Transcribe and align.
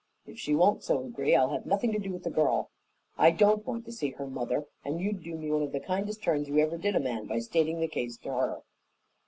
If 0.25 0.39
she 0.39 0.55
won't 0.55 0.81
so 0.81 1.03
agree, 1.03 1.35
I'll 1.35 1.51
have 1.51 1.67
nothing 1.67 1.91
to 1.91 1.99
do 1.99 2.11
with 2.11 2.23
the 2.23 2.31
girl. 2.31 2.71
I 3.19 3.29
don't 3.29 3.63
want 3.67 3.85
to 3.85 3.91
see 3.91 4.09
her 4.09 4.25
mother, 4.25 4.65
and 4.83 4.99
you'd 4.99 5.21
do 5.21 5.35
me 5.37 5.51
one 5.51 5.61
of 5.61 5.71
the 5.73 5.79
kindest 5.79 6.23
turns 6.23 6.47
you 6.47 6.57
ever 6.57 6.79
did 6.79 6.95
a 6.95 6.99
man 6.99 7.27
by 7.27 7.37
stating 7.37 7.79
the 7.79 7.87
case 7.87 8.17
to 8.17 8.29
her." 8.33 8.61